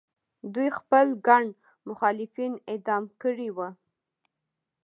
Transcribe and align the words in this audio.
دوی 0.53 0.69
خپل 0.79 1.05
ګڼ 1.27 1.43
مخالفین 1.89 2.51
اعدام 2.71 3.03
کړي 3.21 3.49
وو. 3.55 3.69